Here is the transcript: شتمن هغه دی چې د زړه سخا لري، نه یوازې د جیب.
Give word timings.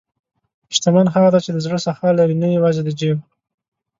شتمن 0.75 1.05
هغه 1.13 1.29
دی 1.33 1.39
چې 1.45 1.51
د 1.53 1.57
زړه 1.65 1.77
سخا 1.85 2.09
لري، 2.19 2.35
نه 2.41 2.47
یوازې 2.57 2.81
د 2.83 2.89
جیب. 2.99 3.17